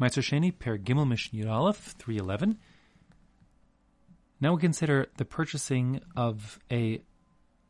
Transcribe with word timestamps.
Maaser 0.00 0.22
Sheini 0.22 0.58
per 0.58 0.78
Gimel 0.78 1.06
Mishnah 1.06 1.52
Aleph 1.52 1.94
311. 1.98 2.56
Now 4.40 4.54
we 4.54 4.60
consider 4.60 5.08
the 5.18 5.26
purchasing 5.26 6.00
of 6.16 6.58
a 6.72 7.02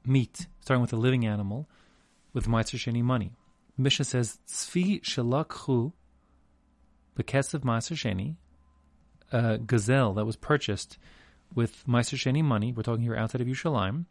meat, 0.07 0.47
starting 0.61 0.81
with 0.81 0.93
a 0.93 0.97
living 0.97 1.27
animal, 1.27 1.69
with 2.33 2.47
Maaser 2.47 2.79
Sheini 2.79 3.03
money. 3.03 3.33
Mishnah 3.77 4.05
says, 4.05 4.39
Tzvi 4.47 5.03
shalakhu 5.03 5.93
bekesav 7.19 7.63
Maaser 7.63 7.97
Sheini, 7.97 8.37
a 9.33 9.59
gazelle 9.59 10.15
that 10.15 10.25
was 10.25 10.37
purchased 10.37 10.99
with 11.53 11.85
Maaser 11.89 12.17
Sheini 12.17 12.45
money, 12.45 12.73
we're 12.73 12.85
talking 12.85 13.03
here 13.03 13.17
outside 13.17 13.41
of 13.41 13.49
Yerushalayim, 13.49 14.05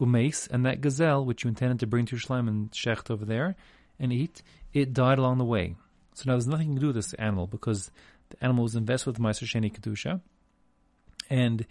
umeis, 0.00 0.50
and 0.50 0.66
that 0.66 0.80
gazelle, 0.80 1.24
which 1.24 1.44
you 1.44 1.48
intended 1.48 1.78
to 1.78 1.86
bring 1.86 2.04
to 2.06 2.16
Yerushalayim 2.16 2.48
and 2.48 2.72
shecht 2.72 3.12
over 3.12 3.24
there 3.24 3.54
and 4.00 4.12
eat, 4.12 4.42
it 4.72 4.92
died 4.92 5.18
along 5.18 5.38
the 5.38 5.44
way. 5.44 5.76
So 6.14 6.24
now 6.26 6.34
there's 6.34 6.46
nothing 6.46 6.74
to 6.74 6.80
do 6.80 6.86
with 6.88 6.96
this 6.96 7.12
animal 7.14 7.46
because 7.46 7.90
the 8.30 8.42
animal 8.42 8.62
was 8.62 8.74
invested 8.74 9.10
with 9.10 9.18
Maaser 9.18 9.44
Sheini 9.44 9.72
Kedusha. 9.72 10.20
And 11.28 11.66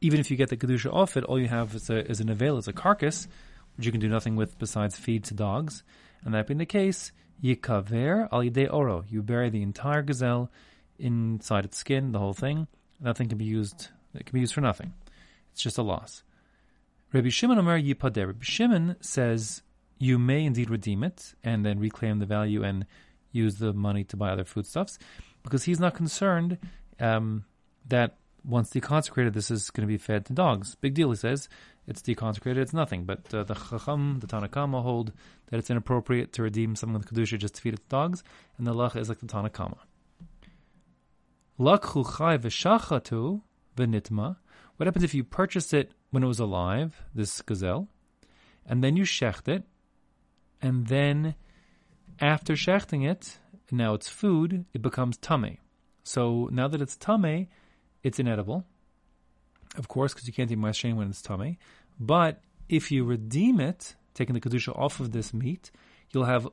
even 0.00 0.20
if 0.20 0.30
you 0.30 0.36
get 0.36 0.50
the 0.50 0.56
Kedusha 0.56 0.92
off 0.92 1.16
it, 1.16 1.24
all 1.24 1.40
you 1.40 1.48
have 1.48 1.74
is, 1.74 1.88
a, 1.90 2.08
is 2.08 2.20
a 2.20 2.24
neveilah, 2.24 2.58
is 2.58 2.68
a 2.68 2.72
carcass, 2.72 3.26
which 3.76 3.86
you 3.86 3.92
can 3.92 4.00
do 4.00 4.08
nothing 4.08 4.36
with 4.36 4.58
besides 4.58 4.96
feed 4.96 5.24
to 5.24 5.34
dogs. 5.34 5.82
And 6.24 6.34
that 6.34 6.46
being 6.46 6.58
the 6.58 6.66
case, 6.66 7.10
Yikaver 7.42 8.28
al 8.32 8.74
oro. 8.74 9.04
You 9.08 9.22
bury 9.22 9.50
the 9.50 9.62
entire 9.62 10.02
gazelle 10.02 10.50
inside 10.98 11.64
its 11.64 11.78
skin, 11.78 12.12
the 12.12 12.18
whole 12.18 12.34
thing. 12.34 12.66
Nothing 13.00 13.28
can 13.28 13.38
be 13.38 13.44
used. 13.44 13.88
It 14.14 14.26
can 14.26 14.34
be 14.34 14.40
used 14.40 14.54
for 14.54 14.60
nothing. 14.60 14.92
It's 15.52 15.62
just 15.62 15.78
a 15.78 15.82
loss. 15.82 16.22
Rabbi 17.12 17.28
Shimon 17.28 17.58
Omer 17.58 17.80
Yipader. 17.80 18.26
Rabbi 18.26 18.42
Shimon 18.42 18.96
says 19.00 19.62
you 19.98 20.18
may 20.18 20.44
indeed 20.44 20.70
redeem 20.70 21.04
it 21.04 21.34
and 21.42 21.64
then 21.64 21.78
reclaim 21.78 22.18
the 22.18 22.26
value 22.26 22.62
and 22.62 22.86
use 23.34 23.56
the 23.56 23.72
money 23.72 24.04
to 24.04 24.16
buy 24.16 24.30
other 24.30 24.44
foodstuffs 24.44 24.98
because 25.42 25.64
he's 25.64 25.80
not 25.80 25.94
concerned 25.94 26.58
um, 27.00 27.44
that 27.88 28.16
once 28.44 28.70
deconsecrated, 28.70 29.32
this 29.32 29.50
is 29.50 29.70
going 29.70 29.86
to 29.86 29.92
be 29.92 29.98
fed 29.98 30.26
to 30.26 30.32
dogs. 30.32 30.74
Big 30.76 30.94
deal, 30.94 31.10
he 31.10 31.16
says. 31.16 31.48
It's 31.86 32.02
deconsecrated, 32.02 32.58
it's 32.58 32.72
nothing. 32.72 33.04
But 33.04 33.32
uh, 33.34 33.44
the 33.44 33.54
Chacham, 33.54 34.20
the 34.20 34.26
Tanna 34.26 34.48
Kamma 34.48 34.82
hold 34.82 35.12
that 35.50 35.58
it's 35.58 35.70
inappropriate 35.70 36.32
to 36.34 36.42
redeem 36.42 36.76
something 36.76 36.98
with 36.98 37.12
Kedusha 37.12 37.38
just 37.38 37.56
to 37.56 37.62
feed 37.62 37.74
it 37.74 37.78
to 37.78 37.88
dogs, 37.88 38.22
and 38.56 38.66
the 38.66 38.74
Lach 38.74 38.96
is 38.96 39.08
like 39.08 39.20
the 39.20 39.26
Tanna 39.26 39.50
Kamma. 39.50 39.78
Lakhu 41.58 42.16
chai 42.16 42.38
v'shachatu 42.38 43.42
v'nitma. 43.76 44.36
What 44.76 44.86
happens 44.86 45.04
if 45.04 45.14
you 45.14 45.24
purchase 45.24 45.72
it 45.72 45.92
when 46.10 46.22
it 46.22 46.26
was 46.26 46.40
alive, 46.40 47.02
this 47.14 47.42
gazelle, 47.42 47.88
and 48.66 48.82
then 48.82 48.96
you 48.96 49.04
shecht 49.04 49.46
it, 49.48 49.64
and 50.60 50.86
then 50.86 51.34
after 52.20 52.54
shechting 52.54 53.08
it, 53.08 53.38
now 53.70 53.94
it's 53.94 54.08
food, 54.08 54.64
it 54.72 54.82
becomes 54.82 55.16
tame. 55.16 55.58
So 56.02 56.48
now 56.52 56.68
that 56.68 56.80
it's 56.80 56.96
tame, 56.96 57.48
it's 58.02 58.18
inedible, 58.18 58.64
of 59.76 59.88
course, 59.88 60.12
because 60.12 60.26
you 60.26 60.34
can't 60.34 60.50
eat 60.50 60.58
ma'ashein 60.58 60.96
when 60.96 61.08
it's 61.08 61.22
tame. 61.22 61.56
But 61.98 62.40
if 62.68 62.90
you 62.90 63.04
redeem 63.04 63.60
it, 63.60 63.94
taking 64.14 64.34
the 64.34 64.40
kedusha 64.40 64.78
off 64.78 65.00
of 65.00 65.12
this 65.12 65.34
meat, 65.34 65.70
you'll 66.12 66.24
have 66.24 66.48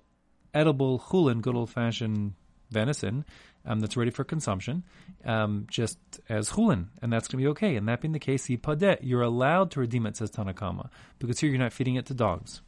edible 0.53 0.99
chulin, 0.99 1.41
good 1.41 1.55
old 1.55 1.69
fashioned 1.69 2.33
venison, 2.69 3.25
um, 3.65 3.79
that's 3.79 3.95
ready 3.97 4.11
for 4.11 4.23
consumption, 4.23 4.83
um, 5.25 5.67
just 5.69 5.99
as 6.29 6.49
chulin, 6.49 6.87
and 7.01 7.13
that's 7.13 7.27
going 7.27 7.41
to 7.41 7.45
be 7.45 7.51
okay. 7.51 7.75
And 7.75 7.87
that 7.87 8.01
being 8.01 8.13
the 8.13 8.19
case, 8.19 8.49
you're 8.49 9.21
allowed 9.21 9.71
to 9.71 9.79
redeem 9.79 10.05
it, 10.07 10.17
says 10.17 10.31
Tanna 10.31 10.53
Kamma, 10.53 10.89
because 11.19 11.39
here 11.39 11.49
you're 11.49 11.59
not 11.59 11.73
feeding 11.73 11.95
it 11.95 12.07
to 12.07 12.13
dogs. 12.13 12.61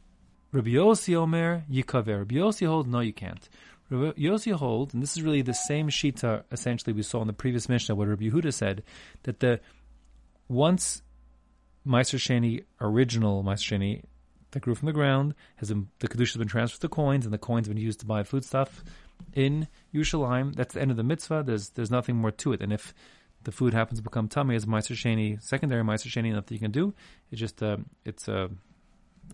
Rabbi 0.54 0.70
Yossi 0.70 1.16
Omer 1.16 1.64
Yikaver. 1.68 2.20
Rabbi 2.20 2.36
Yossi 2.36 2.64
holds, 2.64 2.88
no, 2.88 3.00
you 3.00 3.12
can't. 3.12 3.48
Rabbi 3.90 4.16
Yossi 4.16 4.52
holds, 4.52 4.94
and 4.94 5.02
this 5.02 5.16
is 5.16 5.22
really 5.24 5.42
the 5.42 5.52
same 5.52 5.88
shita 5.88 6.44
essentially 6.52 6.92
we 6.92 7.02
saw 7.02 7.20
in 7.22 7.26
the 7.26 7.32
previous 7.32 7.68
Mishnah, 7.68 7.96
what 7.96 8.06
Rabbi 8.06 8.26
Yehuda 8.26 8.54
said, 8.54 8.84
that 9.24 9.40
the 9.40 9.58
once 10.48 11.02
Maaser 11.84 12.20
Sheini, 12.20 12.62
original 12.80 13.42
Maaser 13.42 13.76
Sheini, 13.76 14.04
that 14.52 14.60
grew 14.60 14.76
from 14.76 14.86
the 14.86 14.92
ground, 14.92 15.34
has 15.56 15.70
been, 15.70 15.88
the 15.98 16.06
kedusha 16.06 16.34
has 16.34 16.36
been 16.36 16.46
transferred 16.46 16.82
to 16.82 16.88
coins, 16.88 17.24
and 17.24 17.34
the 17.34 17.38
coins 17.38 17.66
have 17.66 17.74
been 17.74 17.82
used 17.82 17.98
to 17.98 18.06
buy 18.06 18.22
foodstuff 18.22 18.84
in 19.32 19.66
Yerushalayim. 19.92 20.54
That's 20.54 20.74
the 20.74 20.80
end 20.80 20.92
of 20.92 20.96
the 20.96 21.02
mitzvah. 21.02 21.42
There's 21.44 21.70
there's 21.70 21.90
nothing 21.90 22.14
more 22.14 22.30
to 22.30 22.52
it. 22.52 22.62
And 22.62 22.72
if 22.72 22.94
the 23.42 23.50
food 23.50 23.74
happens 23.74 23.98
to 23.98 24.04
become 24.04 24.28
tamei 24.28 24.54
as 24.54 24.66
Maaser 24.66 24.94
Sheini, 24.94 25.42
secondary 25.42 25.82
Maaser 25.82 26.06
Sheini, 26.06 26.32
nothing 26.32 26.54
you 26.54 26.60
can 26.60 26.70
do. 26.70 26.94
It's 27.32 27.40
just 27.40 27.60
uh, 27.60 27.78
it's 28.04 28.28
a 28.28 28.50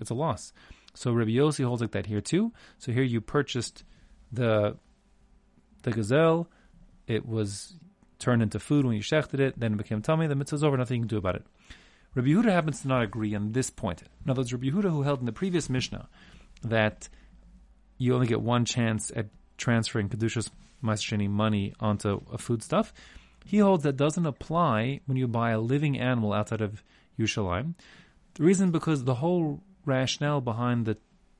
it's 0.00 0.10
a 0.10 0.14
loss. 0.14 0.54
So 0.94 1.12
Rabbi 1.12 1.30
Yossi 1.30 1.64
holds 1.64 1.82
like 1.82 1.92
that 1.92 2.06
here 2.06 2.20
too. 2.20 2.52
So 2.78 2.92
here 2.92 3.02
you 3.02 3.20
purchased 3.20 3.84
the 4.32 4.76
the 5.82 5.90
gazelle. 5.90 6.48
It 7.06 7.26
was 7.26 7.74
turned 8.18 8.42
into 8.42 8.58
food 8.58 8.84
when 8.84 8.94
you 8.94 9.02
shechted 9.02 9.40
it. 9.40 9.58
Then 9.58 9.74
it 9.74 9.76
became 9.76 10.02
tamei. 10.02 10.28
The 10.28 10.34
mitzvah's 10.34 10.64
over. 10.64 10.76
Nothing 10.76 10.96
you 10.96 11.02
can 11.02 11.08
do 11.08 11.18
about 11.18 11.36
it. 11.36 11.44
Rabbi 12.14 12.28
Yehuda 12.28 12.50
happens 12.50 12.80
to 12.82 12.88
not 12.88 13.02
agree 13.02 13.34
on 13.34 13.52
this 13.52 13.70
point. 13.70 14.02
In 14.24 14.30
other 14.30 14.40
words, 14.40 14.52
Rabbi 14.52 14.66
Yehuda, 14.66 14.90
who 14.90 15.02
held 15.02 15.20
in 15.20 15.26
the 15.26 15.32
previous 15.32 15.70
Mishnah 15.70 16.08
that 16.62 17.08
you 17.98 18.14
only 18.14 18.26
get 18.26 18.40
one 18.40 18.64
chance 18.64 19.12
at 19.14 19.28
transferring 19.56 20.08
kedushas 20.08 20.50
ma'aseh 20.82 21.30
money 21.30 21.72
onto 21.78 22.20
a 22.32 22.38
foodstuff, 22.38 22.92
he 23.44 23.58
holds 23.58 23.84
that 23.84 23.96
doesn't 23.96 24.26
apply 24.26 25.00
when 25.06 25.16
you 25.16 25.28
buy 25.28 25.50
a 25.50 25.60
living 25.60 25.98
animal 25.98 26.32
outside 26.32 26.60
of 26.60 26.82
Yerushalayim. 27.18 27.74
The 28.34 28.42
reason 28.42 28.70
because 28.70 29.04
the 29.04 29.14
whole 29.14 29.62
rationale 29.84 30.40
behind 30.40 30.86
the 30.86 30.96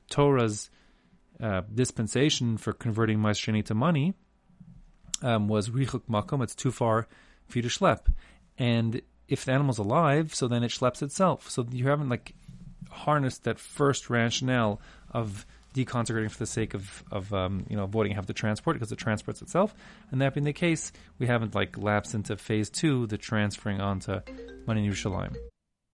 Torah's 0.09 0.69
uh, 1.41 1.61
dispensation 1.73 2.57
for 2.57 2.73
converting 2.73 3.17
Maasreni 3.17 3.65
to 3.65 3.73
money 3.73 4.13
um, 5.21 5.47
was 5.47 5.69
Richuk 5.69 6.03
Makom, 6.09 6.43
it's 6.43 6.55
too 6.55 6.71
far 6.71 7.07
for 7.47 7.57
you 7.57 7.61
to 7.63 7.67
schlep. 7.67 8.07
And 8.57 9.01
if 9.27 9.45
the 9.45 9.53
animal's 9.53 9.77
alive, 9.77 10.35
so 10.35 10.47
then 10.47 10.63
it 10.63 10.71
schleps 10.71 11.01
itself. 11.01 11.49
So 11.49 11.65
you 11.71 11.87
haven't 11.87 12.09
like 12.09 12.35
harnessed 12.89 13.45
that 13.45 13.59
first 13.59 14.09
rationale 14.09 14.81
of 15.11 15.45
deconsecrating 15.73 16.29
for 16.29 16.39
the 16.39 16.45
sake 16.45 16.73
of, 16.73 17.03
of 17.11 17.33
um, 17.33 17.65
you 17.69 17.77
know 17.77 17.85
avoiding 17.85 18.13
having 18.13 18.27
to 18.27 18.33
transport 18.33 18.75
because 18.75 18.91
it 18.91 18.97
transports 18.97 19.41
itself. 19.41 19.73
And 20.11 20.21
that 20.21 20.33
being 20.33 20.43
the 20.43 20.53
case, 20.53 20.91
we 21.17 21.27
haven't 21.27 21.55
like 21.55 21.77
lapsed 21.77 22.13
into 22.13 22.35
phase 22.35 22.69
two, 22.69 23.07
the 23.07 23.17
transferring 23.17 23.79
onto 23.79 24.19
money 24.67 24.87
Yerushalayim. 24.87 25.35